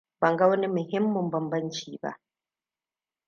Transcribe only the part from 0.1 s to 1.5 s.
Banga wani muhimmin